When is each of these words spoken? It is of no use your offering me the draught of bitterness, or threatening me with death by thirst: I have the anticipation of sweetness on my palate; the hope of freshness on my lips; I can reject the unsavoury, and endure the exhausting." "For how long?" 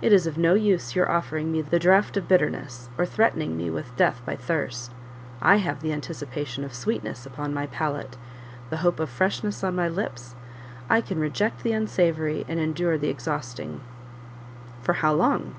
It 0.00 0.12
is 0.12 0.28
of 0.28 0.38
no 0.38 0.54
use 0.54 0.94
your 0.94 1.10
offering 1.10 1.50
me 1.50 1.60
the 1.60 1.80
draught 1.80 2.16
of 2.16 2.28
bitterness, 2.28 2.88
or 2.96 3.04
threatening 3.04 3.56
me 3.56 3.68
with 3.68 3.96
death 3.96 4.22
by 4.24 4.36
thirst: 4.36 4.92
I 5.42 5.56
have 5.56 5.80
the 5.82 5.92
anticipation 5.92 6.62
of 6.62 6.72
sweetness 6.72 7.26
on 7.36 7.52
my 7.52 7.66
palate; 7.66 8.16
the 8.70 8.76
hope 8.76 9.00
of 9.00 9.10
freshness 9.10 9.64
on 9.64 9.74
my 9.74 9.88
lips; 9.88 10.36
I 10.88 11.00
can 11.00 11.18
reject 11.18 11.64
the 11.64 11.72
unsavoury, 11.72 12.44
and 12.46 12.60
endure 12.60 12.96
the 12.96 13.08
exhausting." 13.08 13.80
"For 14.84 14.92
how 14.92 15.14
long?" 15.14 15.56